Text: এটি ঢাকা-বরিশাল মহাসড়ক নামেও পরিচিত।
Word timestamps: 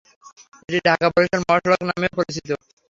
এটি 0.69 0.79
ঢাকা-বরিশাল 0.87 1.41
মহাসড়ক 1.43 1.81
নামেও 1.89 2.15
পরিচিত। 2.17 2.47